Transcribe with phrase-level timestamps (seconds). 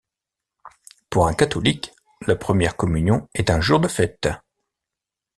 [1.11, 1.93] Pour un catholique,
[2.25, 4.27] la première communion est un jour de fête.